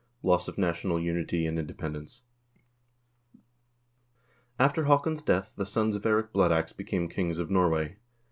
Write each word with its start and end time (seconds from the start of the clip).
Loss 0.23 0.47
of 0.47 0.57
National 0.57 0.99
Unity 0.99 1.45
and 1.45 1.59
Independence 1.59 2.23
After 4.57 4.85
Haakon's 4.85 5.21
death 5.21 5.53
the 5.55 5.63
sons 5.63 5.95
of 5.95 6.01
Eirik 6.07 6.31
Blood 6.31 6.51
Ax 6.51 6.73
became 6.73 7.07
kings 7.07 7.37
of 7.37 7.51
Norway. 7.51 7.97